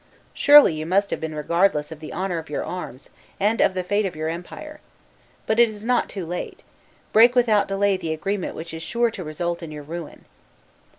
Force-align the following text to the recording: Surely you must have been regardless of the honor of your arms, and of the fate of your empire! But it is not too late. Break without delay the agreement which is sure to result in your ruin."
Surely 0.33 0.73
you 0.73 0.83
must 0.87 1.11
have 1.11 1.19
been 1.21 1.35
regardless 1.35 1.91
of 1.91 1.99
the 1.99 2.11
honor 2.11 2.39
of 2.39 2.49
your 2.49 2.63
arms, 2.63 3.11
and 3.39 3.61
of 3.61 3.75
the 3.75 3.83
fate 3.83 4.03
of 4.03 4.15
your 4.15 4.29
empire! 4.29 4.79
But 5.45 5.59
it 5.59 5.69
is 5.69 5.85
not 5.85 6.09
too 6.09 6.25
late. 6.25 6.63
Break 7.13 7.35
without 7.35 7.67
delay 7.67 7.97
the 7.97 8.11
agreement 8.11 8.55
which 8.55 8.73
is 8.73 8.81
sure 8.81 9.11
to 9.11 9.23
result 9.23 9.61
in 9.61 9.71
your 9.71 9.83
ruin." 9.83 10.25